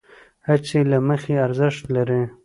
[0.47, 2.21] هڅې له مخې ارزښت لرې،